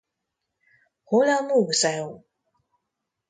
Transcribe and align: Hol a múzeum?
Hol 1.11 1.27
a 1.35 1.37
múzeum? 1.49 2.15